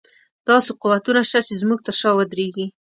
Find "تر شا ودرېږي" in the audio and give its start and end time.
1.87-2.65